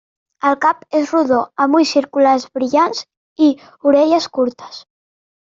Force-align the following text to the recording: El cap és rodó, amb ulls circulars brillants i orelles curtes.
El 0.51 0.55
cap 0.63 0.79
és 0.99 1.11
rodó, 1.15 1.37
amb 1.65 1.77
ulls 1.79 1.91
circulars 1.97 2.47
brillants 2.57 3.05
i 3.49 3.51
orelles 3.93 4.31
curtes. 4.39 4.83